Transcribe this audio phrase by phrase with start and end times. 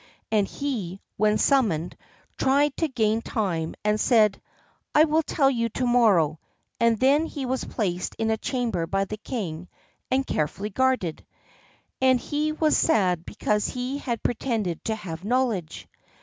[0.31, 1.95] And he, when summoned,
[2.35, 4.41] tried to gain time, and said,
[4.95, 6.39] "I will tell you to morrow,"
[6.79, 9.67] and then he was placed in a chamber by the king
[10.09, 11.23] and carefully guarded.
[12.01, 15.87] And he was sad because he had pretended to have knowledge.